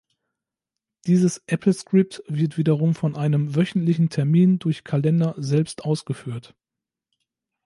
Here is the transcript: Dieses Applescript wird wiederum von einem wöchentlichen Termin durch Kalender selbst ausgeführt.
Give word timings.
Dieses 1.05 1.43
Applescript 1.47 2.23
wird 2.27 2.57
wiederum 2.57 2.95
von 2.95 3.15
einem 3.15 3.55
wöchentlichen 3.55 4.09
Termin 4.09 4.57
durch 4.57 4.83
Kalender 4.83 5.35
selbst 5.37 5.83
ausgeführt. 5.85 6.55